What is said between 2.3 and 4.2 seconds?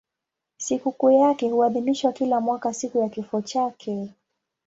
mwaka siku ya kifo chake.